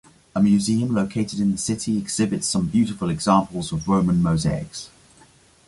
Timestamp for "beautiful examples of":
2.65-3.87